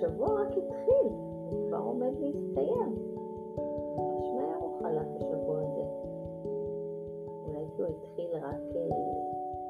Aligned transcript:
שהשבוע 0.00 0.42
רק 0.42 0.48
התחיל, 0.48 1.12
הוא 1.50 1.68
כבר 1.68 1.78
עומד 1.78 2.12
להסתיים. 2.20 2.94
ממש 3.96 4.28
מהר 4.36 4.56
הוא 4.60 4.78
חלף 4.82 5.06
השבוע 5.16 5.60
הזה. 5.60 5.84
אולי 7.46 7.64
כי 7.76 7.82
הוא 7.82 7.90
התחיל 7.90 8.30
רק 8.42 8.60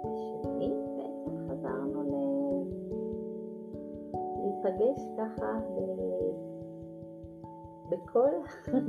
בשני, 0.04 0.74
בעצם 0.96 1.48
חזרנו 1.48 2.02
ל... 2.02 2.14
להיפגש 4.42 5.06
ככה 5.18 5.60
ב... 5.76 5.80
בקול. 7.90 8.34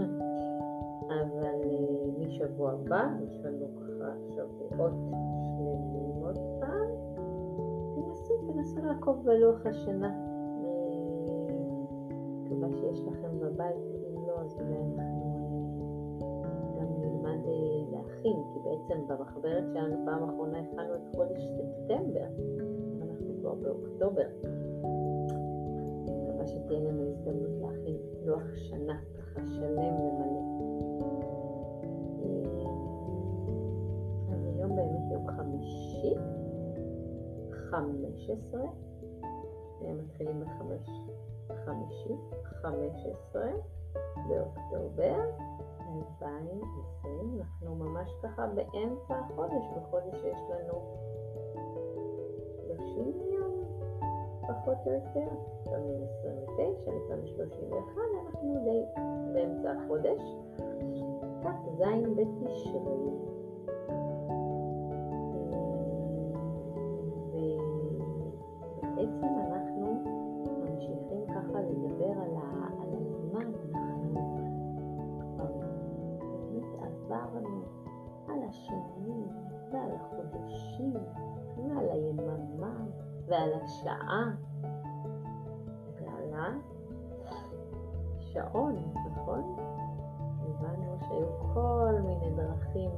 אבל 1.21 1.55
משבוע 2.19 2.71
הבא 2.71 3.07
יש 3.23 3.39
לנו 3.43 3.65
ככה 3.75 4.13
שבועות 4.29 4.91
שלמים 5.43 6.23
עוד 6.23 6.39
פעם. 6.59 6.89
תנסו, 7.95 8.33
תנסו 8.37 8.81
לעקוב 8.85 9.23
בלוח 9.23 9.65
השנה. 9.65 10.30
שיש 12.79 13.01
לכם 13.07 13.39
בבית, 13.39 13.75
אם 14.07 14.27
לא, 14.27 14.41
אז 14.41 14.59
אולי 14.59 14.77
אנחנו 14.97 15.31
גם 16.79 17.01
נלמד 17.01 17.39
להכין, 17.91 18.43
כי 18.53 18.59
בעצם 18.63 19.07
במחברת 19.07 19.63
שלנו 19.73 19.95
פעם 20.05 20.29
אחרונה 20.29 20.59
הכנו 20.59 20.95
את 20.95 21.15
חודש 21.15 21.43
ספטמבר, 21.43 22.27
אנחנו 23.01 23.27
כבר 23.39 23.53
באוקטובר. 23.53 24.27
מקווה 26.41 26.47
שתהיה 26.47 26.79
לנו 26.79 27.03
הזדמנות 27.09 27.61
להכין 27.61 27.97
לוח 28.25 28.55
שנה 28.55 28.99
ככה 29.17 29.41
שלם 29.47 29.93
ומלא. 29.93 30.41
אז 34.33 34.45
היום 34.45 34.75
באמת 34.75 35.11
יום 35.11 35.27
חמישי, 35.27 36.15
חמש 37.51 38.29
עשרה, 38.29 38.69
מתחילים 40.03 40.39
בחמש, 40.39 40.89
חמישי, 41.65 42.15
חמש 42.61 43.05
עשרה 43.05 43.51
באוקטובר 44.27 45.19
2020. 46.21 47.39
אנחנו 47.39 47.75
ממש 47.75 48.09
ככה 48.23 48.47
באמצע 48.47 49.15
החודש, 49.15 49.65
בחודש 49.77 50.21
שיש 50.21 50.39
לנו 50.49 50.97
30 52.55 53.13
יום 53.33 53.63
פחות 54.41 54.77
או 54.85 54.91
יותר, 54.91 55.27
לפעמים 55.65 56.03
29, 56.19 56.91
לפעמים 56.91 57.27
31, 57.27 57.97
אנחנו 58.25 58.55
די 58.63 58.83
באמצע 59.33 59.71
החודש. 59.71 60.21
כ"ז 61.43 61.81
בתשרי. 62.15 63.30
עברנו 77.41 77.63
על 78.27 78.39
השנים 78.49 79.27
ועל 79.71 79.91
החודשים 79.95 80.93
ועל 81.57 81.89
היממה 81.89 82.75
ועל 83.25 83.53
השעה 83.53 84.31
ועל 86.01 86.33
השעון, 88.17 88.75
נכון? 89.11 89.55
הבנו 90.41 90.97
שהיו 90.99 91.27
כל 91.53 91.95
מיני 92.03 92.35
דרכים 92.35 92.91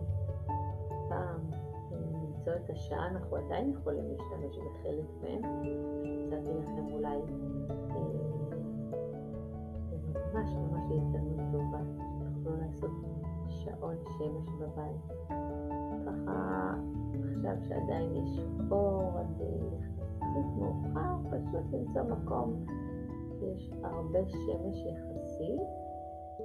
פעם 1.10 1.40
למצוא 1.92 2.54
את 2.54 2.70
השעה, 2.70 3.08
אנחנו 3.08 3.38
עדיין 3.38 3.70
יכולים 3.70 4.06
להשתמש 4.08 4.58
בחלק 4.58 5.06
מהם. 5.22 5.42
הצעתי 6.28 6.50
לכם 6.60 6.88
אולי 6.94 7.18
ממש 10.34 10.50
ממש 10.50 10.92
הזדמנות 10.92 11.40
טובה, 11.52 11.80
שתוכלו 11.94 12.58
לעשות 12.58 12.92
שעון 13.64 13.96
שמש 14.18 14.50
בבית. 14.60 15.30
ככה 16.06 16.74
עכשיו 17.36 17.56
שעדיין 17.68 18.16
יש 18.16 18.40
אור, 18.72 19.12
עד 19.18 19.42
יחסית 19.42 20.58
מאוחר, 20.58 21.30
פשוט 21.32 21.74
למצוא 21.74 22.02
מקום 22.02 22.66
שיש 23.40 23.72
הרבה 23.84 24.20
שמש 24.26 24.86
יחסית 24.86 25.62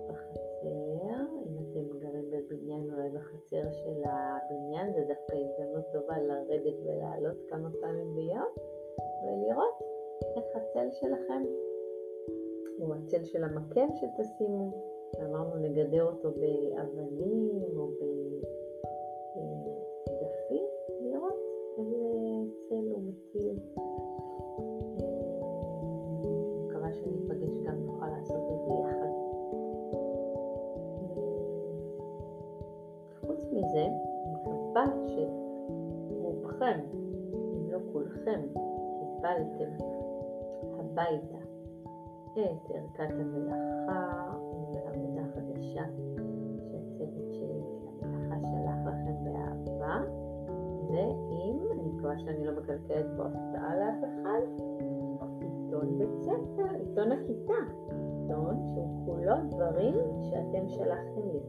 בחצר. 0.09 1.21
אם 1.47 1.57
אתם 1.59 1.99
גרים 1.99 2.31
בבניין, 2.31 2.91
אולי 2.93 3.09
בחצר 3.09 3.71
של 3.71 4.03
הבניין, 4.05 4.93
זה 4.93 5.05
דווקא 5.09 5.37
הזדמנות 5.37 5.85
טובה 5.93 6.19
לרדת 6.19 6.75
ולעלות 6.85 7.37
כמה 7.49 7.69
פעמים 7.81 8.15
ביום 8.15 8.49
ולראות 9.25 9.79
איך 10.37 10.45
הצל 10.57 10.91
שלכם, 10.91 11.43
או 12.81 12.95
הצל 12.95 13.25
של 13.25 13.45
המקל 13.45 13.87
שתשימו, 13.95 14.88
אמרנו 15.17 15.57
נגדר 15.57 16.05
אותו 16.05 16.31
באבנים 16.31 17.79
או 17.79 17.91
בצדפים, 20.07 20.65
לראות 21.01 21.35
איזה 21.79 21.97
צל 22.69 22.91
הוא 22.91 23.03
מטיל. 23.03 23.59
מקווה 26.67 26.93
שניפגש 26.93 27.59
גם 27.65 27.87
נוכל 27.87 28.07
לעשות 28.07 28.37
את 28.37 28.65
זה 28.65 28.73
יחד. 28.73 29.13
חוץ 33.27 33.47
מזה, 33.53 33.87
מקווה 34.33 34.85
שרובכם, 35.09 36.81
אם 37.55 37.71
לא 37.71 37.79
כולכם, 37.93 38.41
קיבלתם 38.99 39.85
הביתה 40.79 41.39
את 42.33 42.71
ערכת 42.71 43.11
המלאכה 43.11 44.28
החדשה 45.81 46.59
שהצוות 46.71 47.35
שלי 47.35 47.61
למלאכה 48.03 48.37
שלח 48.41 48.87
לכם 48.87 49.25
באהבה. 49.25 50.03
ואם, 50.91 51.59
אני 51.73 51.83
מקווה 51.83 52.19
שאני 52.19 52.45
לא 52.45 52.53
מקלקלת 52.53 53.07
פה 53.17 53.23
הפתעה 53.23 53.77
לאף 53.77 54.05
אחד, 54.05 54.41
עיתון 55.41 55.99
בית 55.99 56.23
ספר, 56.23 56.75
עיתון 56.79 57.13
הכיתה, 57.13 57.61
עיתון 57.89 58.57
שהוא 58.75 59.07
כולו 59.07 59.35
דברים 59.51 59.95
שאתם 60.23 60.69
שלחתם 60.69 61.29
לי. 61.33 61.41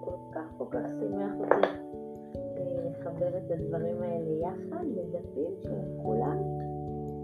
כל 0.00 0.16
כך 0.32 0.52
כל 0.58 0.64
כך 0.70 0.88
שימח 0.98 1.32
אותי 1.40 1.88
לחבר 2.90 3.38
את 3.38 3.50
הדברים 3.50 4.02
האלה 4.02 4.30
יחד 4.30 4.84
בדפים 4.96 5.52
של 5.60 5.80
כולם 6.02 6.38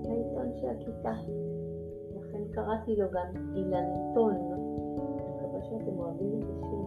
העיתון 0.05 0.53
של 0.55 0.69
הכיתה. 0.69 1.13
לכן 2.17 2.43
קראתי 2.53 2.97
לו 2.97 3.07
גם 3.13 3.55
אילנטון. 3.57 4.64
שאתם 5.65 5.99
אוהבים 5.99 6.41
את 6.41 6.45
השם. 6.45 6.85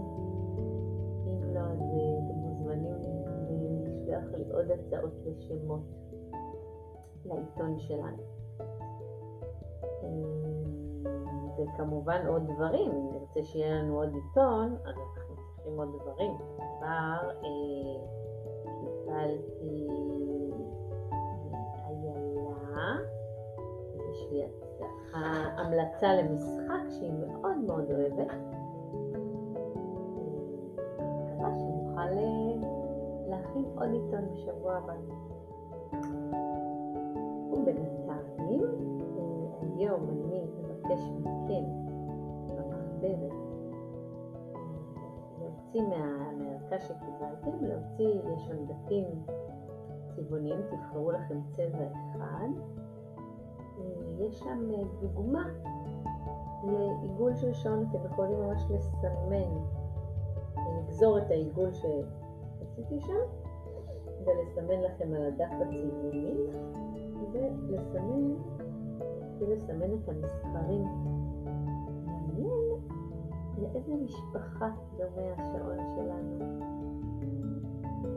אם 1.27 1.53
לא, 1.53 1.59
אז 1.59 1.77
אתם 1.77 2.33
מוזמנים 2.33 2.93
לשלוח 3.83 4.33
לי 4.33 4.51
עוד 4.51 4.71
הצעות 4.71 5.13
לשמות 5.25 5.81
לעיתון 7.25 7.79
שלנו. 7.79 8.23
וכמובן 11.57 12.27
עוד 12.27 12.43
דברים, 12.55 12.91
אם 12.91 13.09
נרצה 13.13 13.43
שיהיה 13.43 13.81
לנו 13.81 13.97
עוד 13.97 14.09
עיתון, 14.13 14.75
אז 14.85 14.95
אנחנו 14.97 15.35
צריכים 15.35 15.79
עוד 15.79 15.89
דברים. 16.01 16.37
כבר 16.37 17.29
אה, 17.43 17.99
קיבלתי 18.63 19.87
איילה, 21.85 22.97
יש 24.09 24.27
לי 24.31 24.43
המלצה 25.57 26.13
למשחק 26.13 26.89
שהיא 26.89 27.13
מאוד 27.13 27.57
מאוד 27.57 27.91
אוהבת. 27.91 28.46
שנוכל 32.07 32.67
להכין 33.27 33.65
עוד 33.75 33.89
עיתון 33.89 34.29
בשבוע 34.33 34.75
הבא. 34.75 34.93
ובינתיים, 37.51 38.63
היום 39.75 40.09
אני 40.09 40.41
אבקש 40.43 41.01
מכם 41.19 41.63
במחברת 42.47 43.31
להוציא 45.39 45.81
מהערכה 45.81 46.79
שקיבלתם, 46.79 47.65
להוציא, 47.65 48.21
יש 48.33 48.45
שם 48.45 48.65
דפים 48.65 49.05
צבעוניים, 50.15 50.59
תבחרו 50.69 51.11
לכם 51.11 51.41
צבע 51.55 51.87
אחד. 51.87 52.49
יש 54.19 54.39
שם 54.39 54.69
דוגמה 55.01 55.47
לעיגול 56.63 57.35
של 57.35 57.53
שעון, 57.53 57.85
אתם 57.89 58.05
יכולים 58.05 58.39
ממש 58.39 58.61
לסמן, 58.69 59.76
לגזור 60.97 61.17
את 61.17 61.31
העיגול 61.31 61.73
שעשיתי 61.73 62.99
שם, 62.99 63.13
ולסמן 64.25 64.81
לכם 64.81 65.13
על 65.13 65.25
הדף 65.25 65.51
הצבעוני, 65.51 66.35
ולסמן, 67.31 68.35
להתחיל 69.09 69.51
לסמן 69.51 69.93
את 69.93 70.09
המספרים. 70.09 70.83
מעניין 72.05 72.79
לאיזה 73.57 73.93
משפחה 73.93 74.69
דומה 74.97 75.33
השעון 75.37 75.77
שלנו. 75.95 76.45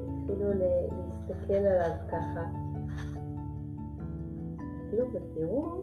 התחילו 0.08 0.52
להסתכל 0.52 1.52
עליו 1.52 1.96
ככה. 2.08 2.44
תסתכלו 4.56 5.06
ותראו, 5.12 5.80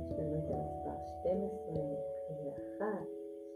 יש 0.00 0.18
לנו 0.18 0.38
את 0.38 0.50
המספר 0.50 0.96
12, 1.20 1.84
21, 2.26 2.86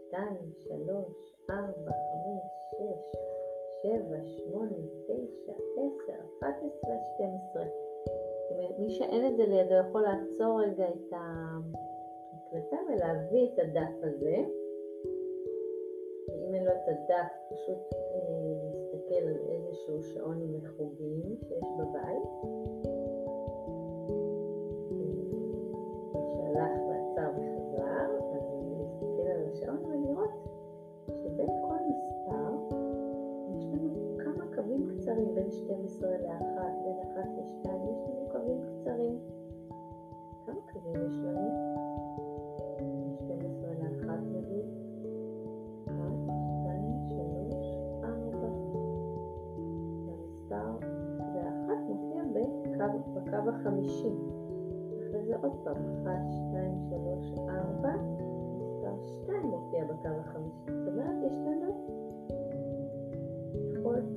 2, 0.07 0.27
3, 0.57 1.28
4, 1.49 1.57
5, 1.57 2.41
6, 2.71 3.19
7, 3.81 4.23
8, 4.51 4.69
9, 5.07 5.51
10, 5.77 6.13
11, 6.39 6.95
12. 7.15 7.63
זאת 7.63 8.51
אומרת, 8.51 8.79
מי 8.79 8.89
שאין 8.89 9.27
את 9.27 9.37
זה 9.37 9.45
לידו 9.45 9.73
יכול 9.73 10.01
לעצור 10.01 10.61
רגע 10.61 10.87
את 10.87 11.13
ההקלטה 11.13 12.77
ולהביא 12.87 13.47
את 13.53 13.59
הדף 13.59 14.03
הזה. 14.03 14.35
ואם 16.27 16.55
אין 16.55 16.63
לו 16.63 16.71
את 16.71 16.87
הדף, 16.87 17.31
פשוט 17.51 17.93
אה, 17.93 17.99
להסתכל 18.73 19.27
על 19.27 19.39
איזשהו 19.49 20.03
שעון 20.03 20.41
עם 20.41 20.53
מחוגים 20.63 21.37
שיש 21.47 21.67
בבית. 21.79 22.98
12 35.99 36.17
ל-1, 36.17 36.59
בין 36.83 36.97
1 37.13 37.27
ל-2, 37.37 37.67
יש 37.67 38.09
לנו 38.09 38.25
קווים 38.31 38.61
קצרים. 38.65 39.19
כמה 40.45 40.61
קווים 40.71 40.95
יש 40.95 41.17
לנו? 41.17 41.47
12 43.17 43.71
ל-1 43.73 44.11
נגיד. 44.11 44.65
1, 45.87 45.93
2, 46.63 46.93
3, 47.07 47.77
4. 48.03 48.47
והמספר 50.05 50.87
ואחת 51.35 51.79
מופיע 51.87 52.23
בקו, 52.33 53.09
בקו 53.13 53.49
החמישי. 53.49 54.15
אחרי 54.97 55.25
זה 55.25 55.35
עוד 55.41 55.55
פעם, 55.63 55.77
1, 56.05 56.11
2, 56.29 56.77
3, 56.89 57.33
4, 57.49 57.89
מספר 58.57 59.03
2 59.23 59.45
מופיע 59.45 59.85
בקו 59.85 60.09
החמישי. 60.19 60.71
זאת 60.71 60.87
אומרת, 60.87 61.15
יש 61.23 61.37
לנו, 61.37 61.58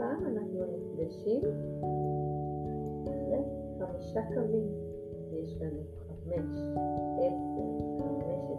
כל 0.02 0.08
פעם 0.08 0.26
אנחנו 0.26 0.60
נפגשים 0.66 1.42
אחרי 3.04 3.42
חמישה 3.78 4.20
קווים. 4.34 4.68
יש 5.32 5.56
לנו 5.60 5.82
5, 6.24 6.34
10, 6.34 7.34
15, 7.98 8.56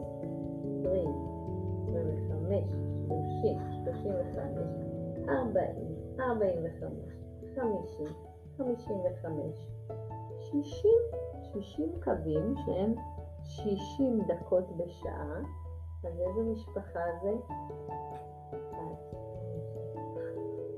20, 0.79 1.09
25, 1.83 2.63
30, 3.05 3.59
35, 3.83 4.37
40, 5.29 5.75
45, 6.19 6.91
50, 7.55 8.07
55, 8.57 9.67
60, 10.39 10.91
60 11.61 11.89
קווים 12.03 12.55
שהם 12.65 12.93
60 13.43 14.21
דקות 14.27 14.77
בשעה, 14.77 15.41
אז 16.03 16.19
איזו 16.19 16.43
משפחה 16.51 16.99
זה? 17.23 17.33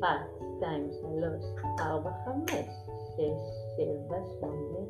1, 0.01 0.44
2, 0.59 0.91
3, 0.91 1.45
4, 1.79 2.11
5, 2.25 2.51
6, 3.15 3.29
7, 3.77 4.17
8, 4.39 4.85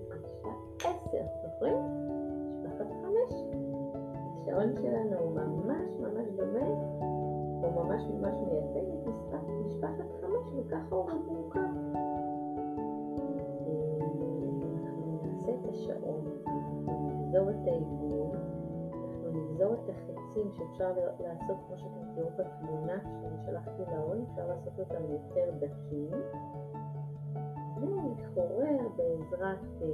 9, 0.80 0.90
10, 0.90 1.18
זוכרים? 1.44 1.78
משפחת 2.64 2.88
5. 3.30 3.66
השעון 4.42 4.76
שלנו 4.76 5.20
הוא 5.20 5.32
ממש 5.32 5.90
ממש 6.00 6.28
דומה, 6.38 6.68
הוא 7.62 7.84
ממש 7.84 8.04
ממש 8.04 8.36
מייצג 8.48 8.88
את 8.90 9.08
משפחת, 9.66 10.10
5 10.22 10.32
וככה 10.56 10.96
הוא 10.96 11.10
מורכב. 11.28 11.60
אנחנו 14.84 15.20
נעשה 15.24 15.52
את 15.52 15.70
השעון, 15.70 16.22
אנחנו 16.48 17.10
נגזור 17.10 17.50
את 17.50 17.68
העיגול, 17.68 18.25
נגזור 19.56 19.74
את 19.74 19.90
החצים 19.90 20.52
שאפשר 20.52 20.92
לעשות 21.20 21.58
כמו 21.68 21.78
שאתם 21.78 22.16
תראו 22.16 22.30
בתמונה 22.38 22.94
שאני 23.04 23.46
שלחתי 23.46 23.82
להורים, 23.92 24.26
אפשר 24.32 24.48
לעשות 24.48 24.80
אותם 24.80 25.04
יותר 25.10 25.52
דקים, 25.60 26.12
ולחורר 27.78 28.88
בעזרת 28.98 29.60
אה, 29.82 29.88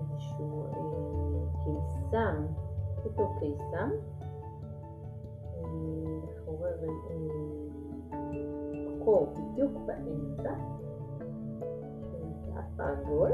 איזשהו 0.00 0.66
קיסם, 1.64 2.46
אותו 3.04 3.30
קיסם, 3.40 3.90
לחורר 6.24 6.76
קור 9.04 9.26
בדיוק 9.32 9.72
באמצע 9.86 10.54
של 12.00 12.52
האף 12.54 12.80
העגול, 12.80 13.32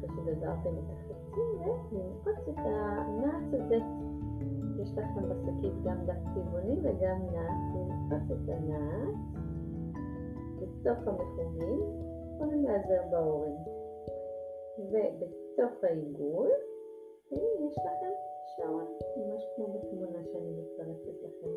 שגזרתם 0.00 0.70
את 0.78 1.01
ולנעוץ 1.36 2.48
את 2.48 2.58
הנעץ 2.58 3.54
הזה. 3.54 3.78
יש 4.82 4.92
לכם 4.92 5.28
בשקית 5.28 5.82
גם 5.84 6.06
דף 6.06 6.18
צבעוני 6.34 6.78
וגם 6.82 7.18
נעץ, 7.32 7.62
לנעוץ 7.74 8.30
את 8.30 8.48
הנעץ 8.48 9.14
בתוך 10.60 11.08
המחוגים, 11.08 11.80
יכולים 12.34 12.64
להיעזר 12.64 13.02
בהורים. 13.10 13.56
ובתוך 14.78 15.84
העיגול, 15.84 16.50
יש 17.32 17.78
לכם 17.78 18.12
שעון, 18.56 18.86
ממש 19.16 19.42
כמו 19.56 19.66
בתמונה 19.68 20.24
שאני 20.24 20.50
מצרפת 20.50 21.22
לכם. 21.22 21.52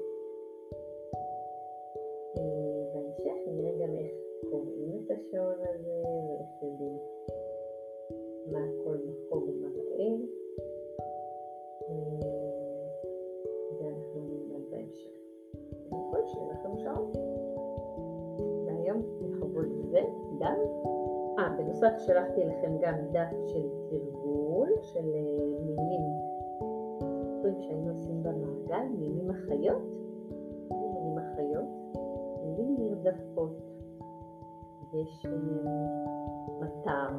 בהמשך 2.94 3.48
נראה 3.48 3.72
גם 3.88 3.94
איך 3.96 4.12
קוראים 4.52 5.06
את 5.06 5.12
השעון 5.12 5.60
הזה 5.62 6.04
ואיך 6.06 6.64
יודעים 6.64 7.15
לכם 16.66 16.78
שעון. 16.78 17.12
והיום 18.66 19.02
לכבוד 19.22 19.66
זה 19.92 20.02
גם. 20.40 20.56
אה, 21.40 21.50
בנוסף 21.58 21.94
שלחתי 21.98 22.46
לכם 22.46 22.78
גם 22.82 22.96
דף 23.12 23.48
של 23.48 23.70
תרגול, 23.90 24.70
של 24.82 25.06
מילים, 25.66 26.02
דברים 27.40 27.62
שהיינו 27.62 27.92
עושים 27.92 28.24
במעגל, 28.24 28.88
מילים 29.00 29.30
אחיות, 29.30 29.82
מילים 30.72 31.18
אחיות, 31.18 31.98
מילים 32.44 32.76
נרדפות, 32.80 33.62
יש 34.94 35.26
מטר, 36.62 37.16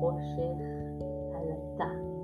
חושך, 0.00 0.60
עלטה. 1.34 2.23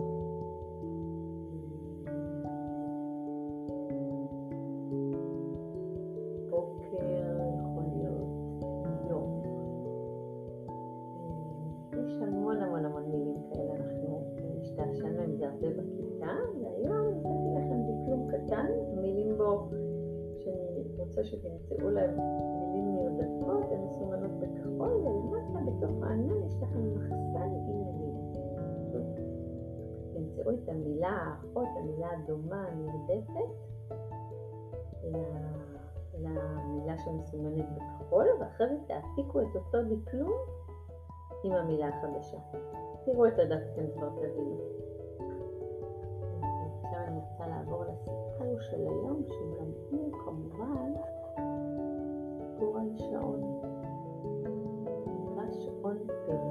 למילה 36.90 36.98
שמסומנת 36.98 37.66
בכחול, 37.76 38.26
ואחרי 38.40 38.66
זה 38.68 38.76
תעתיקו 38.86 39.40
את 39.40 39.56
אותו 39.56 39.78
דקלום 39.82 40.32
עם 41.44 41.52
המילה 41.52 41.88
החדשה. 41.88 42.36
תראו 43.04 43.26
את 43.26 43.38
הדף, 43.38 43.60
אתם 43.72 43.82
כבר 43.96 44.08
תבינו. 44.08 44.56
אני 46.92 47.20
רוצה 47.30 47.46
לעבור 47.46 47.84
לסיפור 47.84 48.60
של 48.60 48.80
היום, 48.80 49.22
שגם 49.26 49.66
הוא 49.90 50.12
כמובן 50.12 50.92
סיפור 52.38 52.78
על 52.78 52.96
שעון. 52.96 53.60
נקרא 55.06 55.52
שעון 55.52 55.98
פלא. 56.26 56.49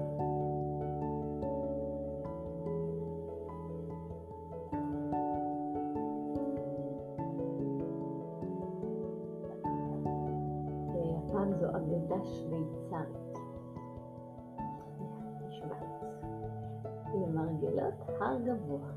למרגלות 17.29 17.93
הר 18.21 18.37
גבוה. 18.45 18.89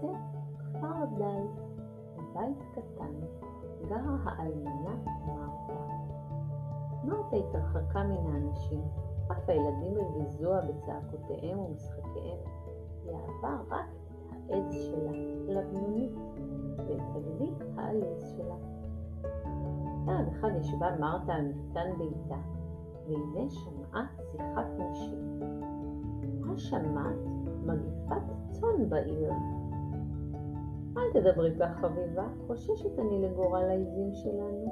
כפר 0.00 1.04
דל, 1.18 1.46
בבית 2.16 2.58
קטן. 2.72 3.14
גרה 3.88 4.16
האלמנה 4.24 4.94
מרתה. 5.26 5.80
מרתה 7.04 7.36
התרחקה 7.36 8.02
מן 8.02 8.32
האנשים, 8.32 8.80
אף 9.32 9.48
הילדים 9.48 9.94
בביזוע 9.94 10.60
בצעקותיהם 10.60 11.58
ומשחקיהם. 11.58 12.38
היא 13.04 13.12
אהבה 13.12 13.58
רק 13.68 13.86
את 14.28 14.50
העז 14.50 14.74
שלה, 14.74 15.12
לבנונית, 15.48 16.12
ואת 16.76 17.02
הגליק 17.16 17.64
העליז 17.76 18.28
שלה. 18.36 18.54
ערב 20.08 20.28
אחד 20.28 20.48
ישבה 20.60 20.96
מרתה 21.00 21.32
על 21.32 21.48
מפתן 21.48 21.90
ביתה, 21.98 22.40
והנה 23.06 23.50
שמעה 23.50 24.06
שיחת 24.32 24.66
נשים. 24.78 25.40
השמעת 26.60 27.39
מגפת 27.70 28.22
צאן 28.50 28.88
בעיר. 28.88 29.32
אל 30.96 31.20
תדברי 31.20 31.50
כך, 31.60 31.80
חביבה, 31.80 32.28
חוששת 32.46 32.98
אני 32.98 33.22
לגורל 33.22 33.64
העזים 33.70 34.14
שלנו. 34.14 34.66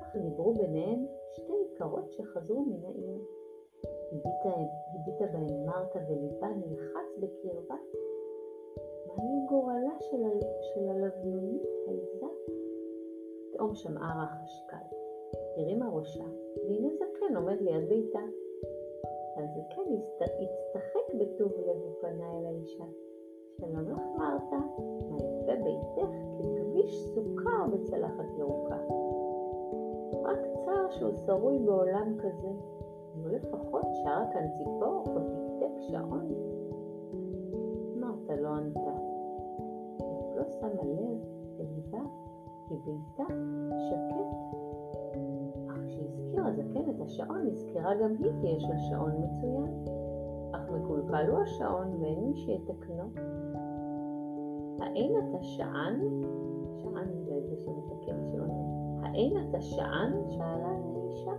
כך 0.00 0.16
דיברו 0.16 0.54
ביניהן 0.54 1.06
שתי 1.32 1.52
איכרות 1.72 2.12
שחזרו 2.12 2.64
מן 2.64 2.84
העיר. 2.84 3.18
הביטה 4.94 5.26
בהן 5.32 5.66
מרתה 5.66 5.98
וליבה 6.08 6.48
נלחץ 6.48 7.16
בקרבה. 7.20 7.74
מה 9.06 9.24
יהיה 9.24 9.46
גורלה 9.48 10.00
של, 10.00 10.22
של 10.60 10.88
הלבנונית 10.88 11.62
העיזה? 11.86 12.26
פתאום 13.50 13.74
שמעה 13.74 14.24
רחש 14.24 14.64
קל. 14.68 14.96
הרימה 15.56 15.88
ראשה, 15.88 16.24
והנה 16.68 16.88
זקן 16.94 17.36
עומד 17.36 17.60
ליד 17.60 17.88
ביתה. 17.88 18.20
הזקן 19.36 19.82
הצטחק 20.42 21.14
בטוב 21.14 21.52
לב 21.66 21.76
ופנה 21.86 22.38
אל 22.38 22.46
האישה. 22.46 22.84
שלום 23.60 23.90
לך 23.90 24.02
מרתה, 24.18 24.58
מה 25.10 25.16
יפה 25.16 25.52
ביתך 25.64 26.10
ככביש 26.38 27.08
סוכר 27.14 27.66
בצלחת 27.72 28.38
ירוקה. 28.38 28.76
רק 30.22 30.38
צער 30.64 30.90
שהוא 30.90 31.16
שרוי 31.26 31.58
בעולם 31.58 32.14
כזה, 32.18 32.48
נו 33.16 33.28
לפחות 33.28 33.84
שרה 34.02 34.24
כאן 34.32 34.46
ציפור 34.58 35.04
או 35.06 35.14
תקתק 35.14 35.80
שעון. 35.80 36.28
מרתה 37.96 38.36
לא 38.36 38.48
ענתה. 38.48 38.96
לא 40.36 40.44
שמה 40.44 40.84
לב 40.84 41.24
לליבה 41.58 42.02
כי 42.68 42.74
ביתה 42.74 43.34
שקט. 43.88 44.46
אך 45.96 46.02
כשהזכיר 46.02 46.46
הזקן 46.46 46.90
את 46.90 47.00
השעון, 47.00 47.46
נזכרה 47.46 47.94
גם 48.02 48.14
היא 48.18 48.32
כי 48.40 48.46
יש 48.46 48.64
לה 48.64 48.78
שעון 48.78 49.10
מצוין. 49.10 49.84
אך 50.52 50.70
מקולקל 50.70 51.30
הוא 51.30 51.38
השעון 51.38 52.02
ואין 52.02 52.24
מי 52.24 52.36
שיתקנו. 52.36 53.04
האין 54.80 55.12
אתה 55.16 55.42
שען? 55.42 56.00
שען 56.82 57.08
זה 57.24 57.40
זה 57.48 57.56
שמתקן 57.64 58.16
שעון. 58.32 58.50
האין 59.02 59.48
אתה 59.48 59.60
שען? 59.60 60.12
שאלה 60.30 60.68
האישה. 60.68 61.32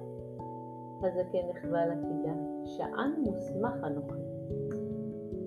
הזקן 1.01 1.49
נחווה 1.49 1.85
לקידה. 1.85 2.33
שען 2.65 3.11
מוסמך 3.25 3.83
אנוכי. 3.83 4.21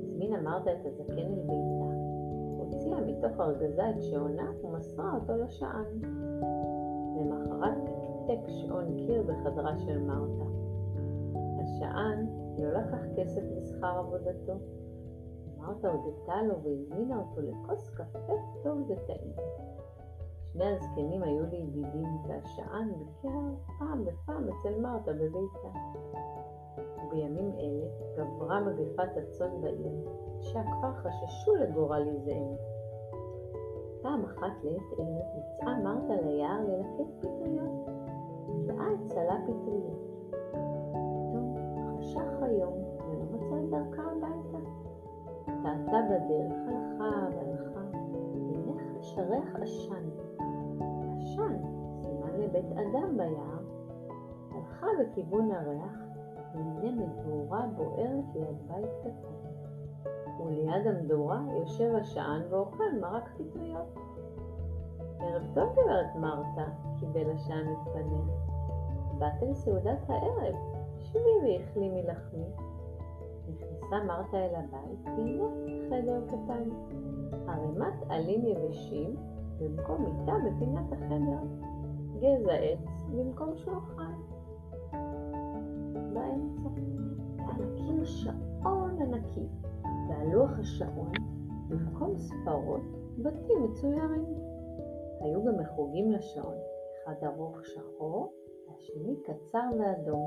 הזמינה 0.02 0.40
מרתה 0.40 0.72
את 0.72 0.86
הזקן 0.86 1.12
אל 1.12 1.40
ביתה. 1.40 1.90
הוציאה 2.58 3.00
מתוך 3.00 3.40
ארגזה 3.40 3.90
את 3.90 4.02
שעונה 4.02 4.50
ומסרה 4.64 5.14
אותו 5.14 5.36
לשען. 5.36 6.19
תקתק 8.30 8.48
שעון 8.48 8.96
קיר 8.96 9.22
בחדרה 9.22 9.78
של 9.78 9.98
מרתה. 9.98 10.44
השען 11.62 12.26
לא 12.58 12.68
לקח 12.72 12.98
כסף 13.16 13.40
לשכר 13.56 13.98
עבודתו. 13.98 14.52
מרתה 15.58 15.88
הודתה 15.88 16.42
לו 16.42 16.62
והזמינה 16.62 17.18
אותו 17.18 17.40
לכוס 17.40 17.90
קפה 17.90 18.34
טוב 18.62 18.90
וטעים. 18.90 19.32
שני 20.52 20.64
הזקנים 20.64 21.22
היו 21.22 21.44
לידידים 21.46 22.06
והשען 22.28 22.88
ביקר 22.98 23.38
פעם 23.78 24.04
בפעם 24.04 24.48
אצל 24.48 24.80
מרתה 24.80 25.12
בביתה. 25.12 25.68
ובימים 27.06 27.52
אלה 27.58 27.86
גברה 28.16 28.60
מגפת 28.60 29.16
הצאן 29.16 29.60
בעיר, 29.60 30.08
שהכפר 30.40 30.92
חששו 30.92 31.54
לגורל 31.54 32.06
יזעם. 32.06 32.54
פעם 34.02 34.24
אחת 34.24 34.64
לעת 34.64 34.98
ערב 34.98 35.08
יצאה 35.38 35.78
מרתה 35.82 36.22
ליער 36.22 36.60
ללקט 36.68 37.18
פטריות. 37.18 38.09
מילאה 38.48 38.92
את 38.94 39.08
סלה 39.08 39.36
פטריות. 39.44 40.10
פתאום 40.50 41.56
חשך 41.98 42.42
היום 42.42 42.72
ולא 43.08 43.24
מצאה 43.32 43.58
את 43.58 43.70
דרכה 43.70 44.02
הביתה. 44.02 44.58
טעתה 45.62 45.98
בדרך, 46.10 46.58
הלכה 46.68 47.28
והלכה, 47.34 47.80
והנה 48.32 48.72
חשרך 48.98 49.54
עשן. 49.54 50.08
עשן, 51.18 51.56
סימן 52.02 52.40
לבית 52.40 52.72
אדם 52.72 53.16
ביער. 53.16 53.60
הלכה 54.50 54.86
בכיוון 55.00 55.50
הריח, 55.50 55.98
והנה 56.54 57.06
מדורה 57.06 57.66
בוערת 57.76 58.24
ליד 58.34 58.68
בית 58.68 58.90
קטן. 59.00 59.40
וליד 60.46 60.86
המדורה 60.86 61.40
יושב 61.58 61.94
השען 61.94 62.42
ואוכל 62.50 62.92
מרק 63.00 63.28
פטריות. 63.38 63.98
ערב 65.22 65.42
טוב 65.54 65.72
גברת 65.72 66.16
מרתה, 66.16 66.64
קיבל 67.00 67.30
השען 67.30 67.72
את 67.72 67.88
פניה. 67.92 68.20
באת 69.18 69.42
לסעודת 69.50 69.98
הערב, 70.08 70.54
שבי 70.98 71.18
ואכלי 71.42 71.88
מלחמי. 71.88 72.50
נכנסה 73.48 74.04
מרתה 74.06 74.36
אל 74.36 74.54
הבית, 74.54 75.04
והנה 75.04 75.44
חדר 75.88 76.26
קטן. 76.26 76.68
ערימת 77.48 77.94
עלים 78.08 78.46
יבשים 78.46 79.16
במקום 79.58 80.04
מיטה 80.04 80.32
בפינת 80.46 80.92
החדר. 80.92 81.40
גזע 82.20 82.52
עץ 82.52 83.06
במקום 83.16 83.56
שולחן. 83.56 84.12
באמצע, 86.12 86.68
על 87.38 88.04
שעון 88.04 89.02
ענקי. 89.02 89.46
ועל 90.10 90.28
לוח 90.32 90.58
השעון, 90.58 91.12
במקום 91.68 92.18
ספרות, 92.18 92.80
בתים 93.18 93.64
מצוירים. 93.64 94.49
היו 95.20 95.44
גם 95.44 95.60
מחוגים 95.60 96.12
לשעון, 96.12 96.58
אחד 97.02 97.14
ארוך 97.24 97.66
שחור, 97.66 98.32
והשני 98.68 99.16
קצר 99.22 99.68
ואדום. 99.78 100.26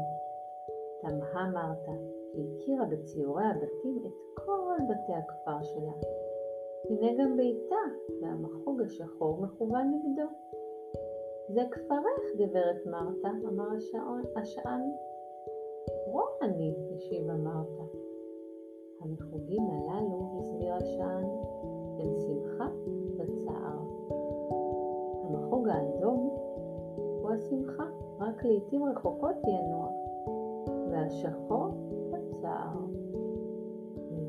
תמהה 1.01 1.51
מרתה, 1.51 1.91
כי 2.31 2.41
הכירה 2.55 2.85
בציורי 2.85 3.43
הבתים 3.45 4.03
את 4.05 4.11
כל 4.33 4.77
בתי 4.89 5.13
הכפר 5.13 5.63
שלה. 5.63 5.91
הנה 6.89 7.23
גם 7.23 7.37
ביתה, 7.37 7.75
והמחוג 8.21 8.81
השחור 8.81 9.41
מכוון 9.41 9.91
נגדו. 9.93 10.29
זה 11.49 11.61
כפרך, 11.71 12.23
גברת 12.37 12.85
מרתה, 12.85 13.29
אמר 13.47 13.71
השעון, 13.77 14.21
השען. 14.35 14.81
רומני, 16.07 16.75
השיבה 16.95 17.33
מרתה. 17.33 17.83
המחוגים 19.01 19.63
הללו, 19.63 20.39
הסביר 20.39 20.73
השען, 20.73 21.23
הם 21.99 22.13
שמחה 22.19 22.67
השמחה, 27.53 27.83
רק 28.19 28.45
לעתים 28.45 28.83
רחוקות 28.83 29.35
ינוע, 29.47 29.89
והשחור 30.91 31.69
הצער. 32.13 32.77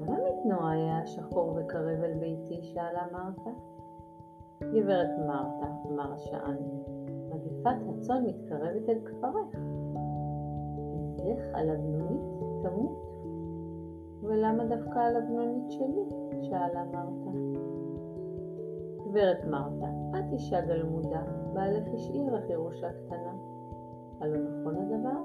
למה 0.01 0.19
מתנועה 0.31 0.73
היה 0.73 0.99
השחור 0.99 1.57
וקרב 1.57 2.03
אל 2.03 2.15
ביתי? 2.15 2.63
שאלה 2.63 3.07
מרתה. 3.13 3.51
גברת 4.61 5.19
מרתה, 5.27 5.67
אמר 5.91 6.13
השען, 6.13 6.57
מגפת 7.31 7.77
הצאן 7.89 8.25
מתקרבת 8.27 8.89
אל 8.89 8.99
כפרך. 9.05 9.57
עזך 11.19 11.55
הלבנונית 11.55 12.23
תמות. 12.63 13.05
ולמה 14.23 14.65
דווקא 14.65 14.99
הלבנונית 14.99 15.71
שלי? 15.71 16.05
שאלה 16.43 16.85
מרתה. 16.85 17.39
גברת 19.05 19.45
מרתה, 19.45 19.87
את 20.19 20.33
אישה 20.33 20.61
גלמודה, 20.61 21.23
בעלך 21.55 21.85
השאיר 21.95 22.35
לך 22.35 22.51
ירושה 22.51 22.89
קטנה. 22.93 23.33
הלא 24.21 24.37
נכון 24.39 24.77
הדבר? 24.77 25.21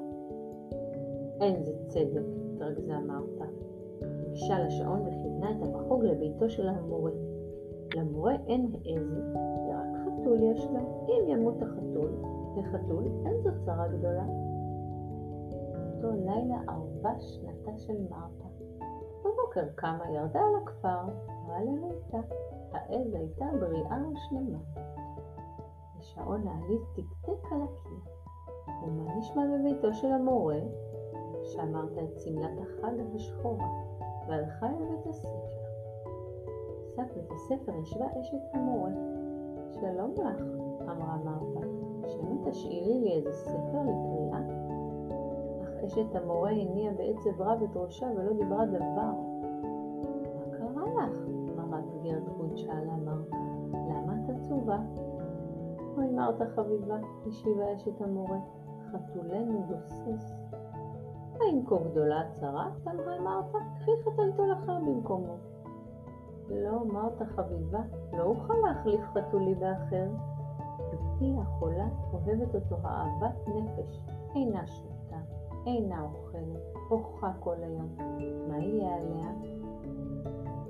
אין 1.42 1.64
זה 1.64 1.72
צדק, 1.88 2.22
התרכזה 2.56 3.00
מרתה. 3.00 3.46
ניגשה 4.02 4.60
לשעון 4.60 5.02
וכיוונה 5.02 5.52
את 5.52 5.62
המחוג 5.62 6.04
לביתו 6.04 6.50
של 6.50 6.68
המורה. 6.70 7.12
למורה 7.96 8.36
אין 8.48 8.72
העזת, 8.74 9.38
ורק 9.68 9.88
חתול 10.06 10.44
יש 10.44 10.66
לו. 10.66 10.80
אם 10.80 11.28
ימות 11.28 11.62
החתול, 11.62 12.12
לחתול 12.58 13.04
אין 13.26 13.42
זו 13.44 13.50
צרה 13.66 13.88
גדולה. 13.88 14.26
אותו 15.96 16.12
לילה 16.12 16.56
ערבה 16.68 17.20
שנתה 17.20 17.78
של 17.78 18.02
מרתה. 18.10 18.50
בבוקר 19.20 19.68
קמה, 19.76 20.12
ירדה 20.12 20.40
על 20.40 20.64
הכפר, 20.64 21.12
ראה 21.48 21.64
לביתה. 21.64 22.18
העז 22.72 23.14
הייתה 23.14 23.46
בריאה 23.60 23.98
ושלמה. 24.12 24.60
השעון 26.20 26.48
העליז 26.48 26.82
תקתק 26.94 27.52
על 27.52 27.62
הקיר. 27.62 28.00
ומה 28.84 29.16
נשמע 29.16 29.42
בביתו 29.54 29.94
של 29.94 30.12
המורה? 30.12 30.60
שאמרת 31.44 31.98
את 31.98 32.20
שמלת 32.20 32.60
החג 32.62 32.94
השחורה, 33.16 33.70
והלכה 34.28 34.68
אל 34.68 34.86
בית 34.90 35.08
הספר. 35.08 35.30
סף 36.96 37.14
בית 37.16 37.32
הספר 37.32 37.76
ישבה 37.82 38.06
אשת 38.22 38.38
המורה. 38.54 38.92
שלום 39.72 40.12
לך, 40.12 40.42
אמרה 40.82 41.18
מרתה, 41.18 41.68
שמא 42.08 42.50
תשאילי 42.50 43.00
לי 43.00 43.12
איזה 43.12 43.34
ספר 43.34 43.82
לקריאה? 43.82 44.40
אך 45.64 45.84
אשת 45.86 46.16
המורה 46.16 46.52
הניעה 46.52 46.94
בעצב 46.94 47.42
רב 47.42 47.64
את 47.64 47.76
ראשה 47.76 48.08
ולא 48.16 48.34
דיברה 48.34 48.66
דבר. 48.66 49.39
אוי 56.30 56.38
מרתה 56.38 56.56
חביבה, 56.56 56.98
השיבה 57.28 57.76
אשת 57.76 58.02
המורה, 58.02 58.38
חתולנו 58.92 59.64
גוסס. 59.68 60.34
האם 61.42 61.66
כה 61.66 61.76
גדולה 61.92 62.22
הצרה? 62.22 62.70
תמרה 62.84 63.20
מרתה, 63.22 63.58
קחי 63.80 63.92
חתלתול 64.04 64.54
אחר 64.54 64.80
במקומו. 64.80 65.36
לא, 66.50 66.86
מרתה 66.86 67.26
חביבה, 67.26 67.80
לא 68.14 68.24
אוכל 68.24 68.54
להחליף 68.54 69.02
חתולי 69.14 69.56
באחר. 69.56 70.08
בתי 70.94 71.36
החולה 71.42 71.88
אוהבת 72.14 72.56
אותו 72.56 72.76
אהבת 72.86 73.48
נפש, 73.48 74.00
אינה 74.36 74.68
שותה, 74.68 75.20
אינה 75.66 76.02
אוכלת, 76.02 76.62
בוכה 76.90 77.32
כל 77.40 77.56
היום. 77.64 77.96
מה 78.50 78.58
יהיה 78.58 78.96
עליה? 78.96 79.32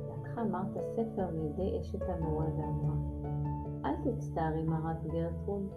לקחה 0.09 0.43
מרתה 0.43 0.79
ספר 0.95 1.29
מידי 1.33 1.79
אשת 1.79 2.01
המורה 2.01 2.45
ואמרה, 2.45 2.95
אל 3.89 4.11
תצטערי 4.11 4.63
מרת 4.63 5.03
גרטרוד, 5.03 5.67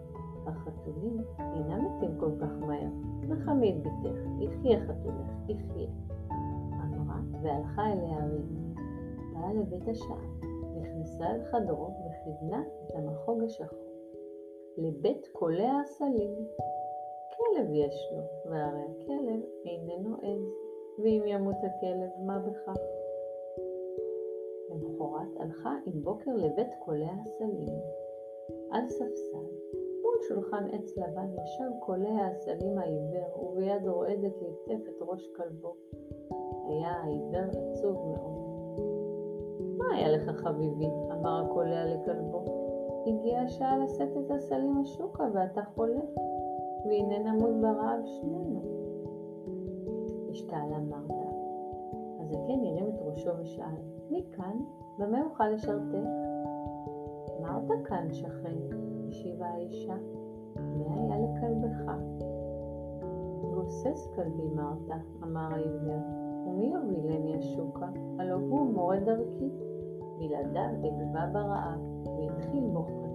החתולים 0.46 1.16
אינם 1.38 1.84
מתים 1.84 2.18
כל 2.20 2.30
כך 2.40 2.50
מהר. 2.60 2.88
נחמי 3.28 3.72
את 3.72 3.80
בתך, 3.80 4.18
יחיה 4.40 4.80
חתולך, 4.80 5.30
יחיה. 5.48 5.88
אמרה 6.70 7.16
והלכה 7.42 7.92
אליה 7.92 8.26
רינה. 8.26 8.80
באה 9.32 9.52
לבית 9.52 9.88
השעה, 9.88 10.24
נכנסה 10.80 11.30
אל 11.30 11.44
חדרו 11.44 11.88
וכיוונה 12.06 12.62
את 12.62 12.94
המחוג 12.94 13.42
השחור. 13.42 13.78
לבית 14.78 15.28
קולע 15.32 15.80
הסלים. 15.80 16.30
כלב 17.36 17.66
יש 17.72 18.12
לו, 18.16 18.50
והרי 18.50 18.82
הכלב 18.82 19.40
איננו 19.64 20.16
עז, 20.16 20.42
ואם 20.98 21.22
ימות 21.26 21.56
הכלב, 21.56 22.10
מה 22.26 22.38
בכך? 22.38 22.76
למחרת 24.70 25.40
הלכה 25.40 25.76
עם 25.86 26.02
בוקר 26.02 26.36
לבית 26.36 26.74
קולע 26.84 27.12
הסלים. 27.26 28.01
על 28.72 28.88
ספסל, 28.88 29.46
מול 30.02 30.16
שולחן 30.28 30.64
עץ 30.72 30.96
לבן, 30.96 31.26
ישב 31.42 31.70
קולע 31.80 32.26
הסלים 32.26 32.78
העיוור, 32.78 33.44
וביד 33.44 33.88
רועדת 33.88 34.32
ליטף 34.42 34.88
את 34.88 34.94
ראש 35.00 35.28
כלבו. 35.36 35.74
היה 36.68 36.90
העיוור 36.90 37.70
עצוב 37.70 37.96
מאוד. 37.96 38.42
מה 39.78 39.84
היה 39.94 40.08
לך 40.08 40.30
חביבי? 40.30 40.88
אמר 41.12 41.44
הקולע 41.44 41.84
לכלבו. 41.94 42.44
הגיעה 43.06 43.42
השעה 43.42 43.78
לשאת 43.78 44.16
את 44.16 44.30
הסלים 44.30 44.78
השוקה 44.78 45.24
ואתה 45.34 45.62
חולה, 45.74 46.00
והנה 46.84 47.18
נמות 47.18 47.60
ברעב 47.60 48.00
שנינו. 48.04 48.60
השתעלה 50.30 50.78
מרתה. 50.78 51.28
הזקן 52.20 52.66
הרים 52.66 52.88
את 52.88 53.00
ראשו 53.02 53.30
ושאל, 53.38 53.64
מי 54.10 54.22
כאן? 54.32 54.56
במה 54.98 55.22
אוכל 55.24 55.48
לשרתך? 55.48 56.21
מרתה 57.42 57.74
כאן, 57.84 58.12
שכן, 58.12 58.56
השיבה 59.08 59.46
האישה. 59.46 59.94
מי 60.56 60.84
היה 60.84 61.16
לכלבך? 61.18 61.92
גוסס 63.54 64.08
כלבי 64.14 64.48
מרתה, 64.54 64.96
אמר 65.22 65.48
העיוור, 65.54 66.00
ומי 66.46 66.72
יובילני 66.74 67.36
השוקה? 67.36 67.86
הלא 68.18 68.34
הוא 68.34 68.72
מורה 68.72 69.00
דרכי. 69.00 69.50
בלעדיו 70.18 70.88
אגבה 70.88 71.26
ברעב, 71.32 71.80
והתחיל 72.06 72.64
בוכה. 72.72 73.08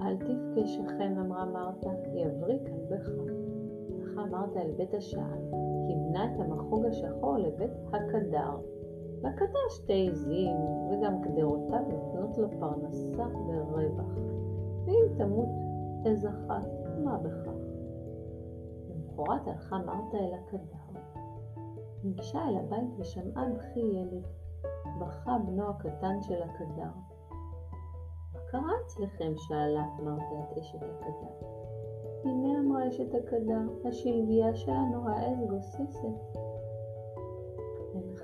אל 0.00 0.16
תבכה 0.16 0.66
שכן, 0.66 1.18
אמרה 1.18 1.44
מרתה, 1.44 1.90
יבריא 2.14 2.58
כלבך. 2.58 3.10
הלכה 3.90 4.26
מרתה 4.26 4.62
אל 4.62 4.70
בית 4.76 4.94
השען, 4.94 5.50
כיוונה 5.86 6.34
את 6.34 6.40
המחוג 6.40 6.86
השחור 6.86 7.38
לבית 7.38 7.70
הקדר. 7.92 8.56
לקדר 9.22 9.68
שתי 9.68 10.08
עזים, 10.10 10.56
וגם 10.90 11.22
קדרותיו 11.22 11.82
נותנות 11.88 12.38
לו 12.38 12.48
פרנסה 12.60 13.24
ורווח. 13.46 14.14
ואם 14.84 15.18
תמות 15.18 15.48
עז 16.04 16.26
אחת, 16.26 16.68
מה 17.04 17.18
בכך? 17.18 17.50
למחרת 18.90 19.46
הלכה 19.46 19.78
מרתה 19.78 20.16
אל 20.18 20.34
הקדר. 20.34 21.00
ניגשה 22.04 22.48
אל 22.48 22.56
הבית 22.56 22.90
ושמעה 22.98 23.44
בכי 23.50 23.80
ילד. 23.80 24.24
בכה 25.00 25.38
בנו 25.46 25.70
הקטן 25.70 26.22
של 26.22 26.42
הקדר. 26.42 26.90
מה 28.32 28.40
קרה 28.50 28.72
אצלכם? 28.86 29.32
שאלה 29.36 29.86
מרתה 30.02 30.52
את 30.52 30.58
אשת 30.58 30.78
הקדר. 30.82 31.46
הנה 32.24 32.58
אמרה 32.58 32.88
אשת 32.88 33.14
הקדר, 33.14 33.88
השלגיה 33.88 34.54
שלנו 34.54 35.08
העז 35.08 35.38
גוססת. 35.48 36.45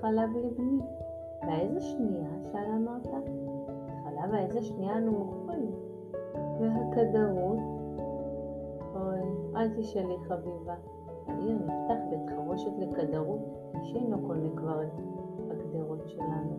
חלב 0.03 0.29
לבני. 0.37 0.79
באיזה 1.45 1.81
שנייה? 1.81 2.29
שאלה 2.51 2.77
מרתה. 2.79 3.17
חלב 4.03 4.33
האיזה 4.33 4.61
שנייה 4.61 4.97
אנו 4.97 5.11
מוכרים. 5.11 5.71
והקדרות? 6.59 7.57
אוי, 8.95 9.21
אל 9.55 9.69
תשאלי 9.77 10.17
חביבה. 10.27 10.75
העיר 11.27 11.57
נפתח 11.57 12.01
בית 12.09 12.35
חרושת 12.35 12.71
לקדרות, 12.77 13.39
אישינו 13.75 14.27
קונה 14.27 14.49
כבר 14.55 14.83
את 14.83 15.51
הגדרות 15.51 16.07
שלנו. 16.07 16.57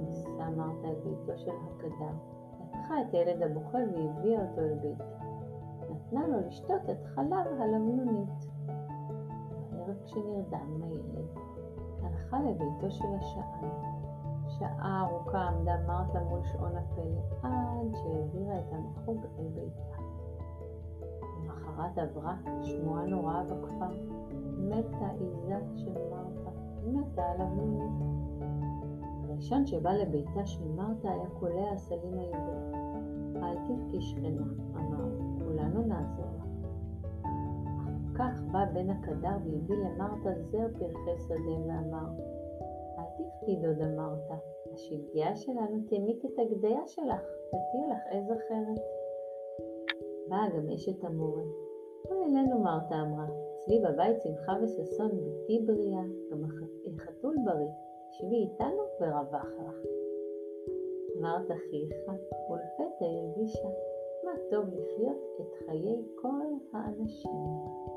נכנסה 0.00 0.50
מרתה 0.56 0.88
אל 0.88 0.94
ביתו 1.04 1.38
של 1.38 1.50
הקדר, 1.50 2.14
לקחה 2.68 3.00
את 3.00 3.14
הילד 3.14 3.42
הבוכה 3.42 3.78
והביאה 3.78 4.48
אותו 4.48 4.60
אל 4.60 4.74
ביתה. 4.74 5.04
נתנה 5.90 6.28
לו 6.28 6.46
לשתות 6.46 6.90
את 6.90 7.04
חלב 7.04 7.60
הלבנונית. 7.60 8.28
בערב 9.72 9.96
כשנרדם 10.04 10.82
הילד, 10.82 11.26
לביתו 12.42 12.90
של 12.90 13.14
השען. 13.20 13.92
שעה 14.58 15.06
ארוכה 15.08 15.38
עמדה 15.38 15.76
מרתה 15.86 16.20
מול 16.20 16.40
שעון 16.44 16.76
הפלא, 16.76 17.22
עד 17.42 17.94
שהעבירה 17.94 18.58
את 18.58 18.72
המחוג 18.72 19.24
אל 19.38 19.46
ביתה. 19.54 20.02
למחרת 21.44 21.98
עברה 21.98 22.36
שמועה 22.62 23.06
נוראה 23.06 23.44
בכפר, 23.44 23.90
מתה 24.58 25.10
עיזה 25.20 25.58
של 25.76 25.92
מרתה, 26.10 26.50
מתה 26.86 27.22
על 27.22 27.40
הלבנונית. 27.40 28.22
הראשון 29.24 29.66
שבא 29.66 29.90
לביתה 29.92 30.46
של 30.46 30.68
מרתה 30.68 31.10
היה 31.10 31.28
קולע 31.40 31.70
הסלים 31.72 32.18
העיוור. 32.18 32.72
אל 33.42 33.56
תבכי 33.56 34.00
שכנה, 34.00 34.42
אמר, 34.76 35.08
כולנו 35.44 35.82
נעזור 35.82 36.26
לך. 36.38 36.42
כך 38.14 38.42
בא 38.52 38.64
בן 38.74 38.90
הקדר 38.90 39.36
והביא 39.44 39.76
למרתה 39.76 40.30
זר 40.50 40.66
פרחי 40.78 41.18
שדה 41.18 41.66
ואמר, 41.66 42.10
תבכי 43.16 43.56
דודה 43.56 43.88
מרתה, 43.88 44.34
השלגיה 44.74 45.36
שלנו 45.36 45.78
תעמיק 45.88 46.24
את 46.24 46.38
הגדיה 46.38 46.86
שלך 46.86 47.22
ותהיה 47.48 47.86
לך 47.90 48.02
עז 48.10 48.32
אחרת. 48.32 48.82
באה 50.28 50.48
גם 50.56 50.70
אשת 50.74 51.04
המורה. 51.04 51.42
בואי 52.08 52.24
אלינו 52.24 52.58
מרתה 52.58 52.94
אמרה, 52.94 53.26
אצלי 53.54 53.80
בבית 53.80 54.20
שמחה 54.20 54.52
וששון, 54.62 55.10
בתי 55.10 55.62
בריאה, 55.66 56.02
גם 56.30 56.42
החתול 56.96 57.36
בריא, 57.44 57.72
שבי 58.10 58.36
איתנו 58.36 58.82
ורווח 59.00 59.50
לך. 59.66 59.76
מרתה 61.20 61.54
חייכה, 61.54 62.12
ולפתע 62.50 63.04
הרגישה 63.04 63.68
מה 64.24 64.32
טוב 64.50 64.64
לחיות 64.74 65.16
את 65.40 65.54
חיי 65.66 66.02
כל 66.14 66.46
האנשים. 66.72 67.91